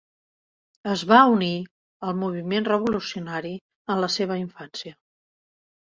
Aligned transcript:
Es 0.93 1.03
va 1.11 1.19
unir 1.33 1.51
al 2.09 2.17
moviment 2.23 2.67
revolucionari 2.71 3.55
en 3.95 4.05
la 4.07 4.13
seva 4.19 4.43
infància. 4.45 5.01